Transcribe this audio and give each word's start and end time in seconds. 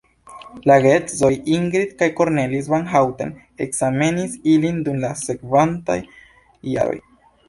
La 0.69 0.75
geedzoj 0.83 1.29
Ingrid 1.57 1.91
kaj 1.99 2.07
Cornelis 2.19 2.69
van 2.73 2.87
Houten 2.93 3.33
ekzamenis 3.65 4.33
ilin 4.55 4.79
dum 4.89 4.97
la 5.05 5.13
sekvantaj 5.21 5.99
jaroj. 6.71 6.97